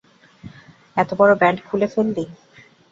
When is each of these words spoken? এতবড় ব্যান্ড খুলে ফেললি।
এতবড় 0.97 1.33
ব্যান্ড 1.39 1.59
খুলে 1.67 1.87
ফেললি। 1.93 2.25